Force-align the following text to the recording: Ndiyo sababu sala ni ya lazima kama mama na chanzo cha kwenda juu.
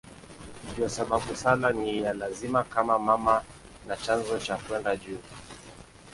Ndiyo 0.71 0.89
sababu 0.89 1.35
sala 1.35 1.69
ni 1.71 2.01
ya 2.03 2.13
lazima 2.13 2.63
kama 2.63 2.99
mama 2.99 3.43
na 3.87 3.97
chanzo 3.97 4.39
cha 4.39 4.57
kwenda 4.57 4.95
juu. 4.95 5.19